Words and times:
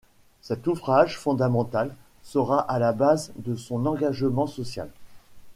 Cet 0.41 0.65
ouvrage 0.65 1.15
fondamental 1.15 1.93
sera 2.23 2.59
à 2.61 2.79
la 2.79 2.91
base 2.91 3.31
de 3.35 3.55
son 3.55 3.85
engagement 3.85 4.47
social. 4.47 4.89